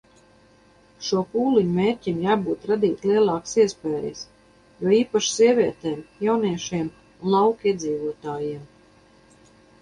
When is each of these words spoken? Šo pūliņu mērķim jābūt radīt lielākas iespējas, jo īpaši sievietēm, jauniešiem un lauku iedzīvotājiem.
Šo 1.07 1.19
pūliņu 1.33 1.73
mērķim 1.79 2.23
jābūt 2.23 2.65
radīt 2.71 3.05
lielākas 3.09 3.53
iespējas, 3.65 4.23
jo 4.85 4.95
īpaši 5.01 5.31
sievietēm, 5.35 6.01
jauniešiem 6.29 6.91
un 7.19 7.37
lauku 7.37 7.71
iedzīvotājiem. 7.75 8.67